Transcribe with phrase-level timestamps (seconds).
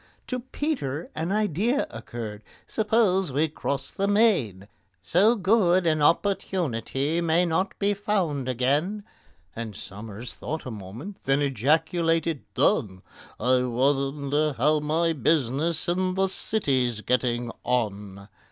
[0.25, 2.41] To PETER an idea occurred.
[2.65, 4.67] "Suppose we cross the main?
[5.03, 9.03] So good an opportunity may not be found again."
[9.55, 13.03] And SOMERS thought a minute, then ejaculated, "Done!
[13.39, 18.27] I wonder how my business in the City's getting on?"